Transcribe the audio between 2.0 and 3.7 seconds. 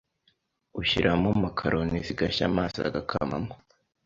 zigashya amazi agakamamo